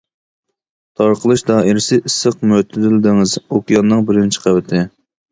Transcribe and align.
تارقىلىش 0.99 1.41
دائىرىسى 1.49 1.99
ئىسسىق 2.09 2.37
مۆتىدىل 2.51 2.95
دېڭىز-ئوكياننىڭ 3.07 4.01
بىرىنچى 4.09 4.41
قەۋىتى. 4.47 4.81